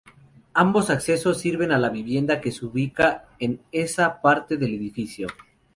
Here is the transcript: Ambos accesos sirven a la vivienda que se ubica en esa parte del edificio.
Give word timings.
Ambos 0.55 0.89
accesos 0.89 1.37
sirven 1.39 1.71
a 1.71 1.77
la 1.77 1.89
vivienda 1.89 2.41
que 2.41 2.51
se 2.51 2.65
ubica 2.65 3.25
en 3.37 3.61
esa 3.71 4.19
parte 4.19 4.57
del 4.57 4.73
edificio. 4.73 5.27